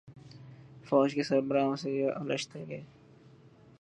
[0.83, 2.83] فوج کے سربراہوں سے یہ الجھتے گئے۔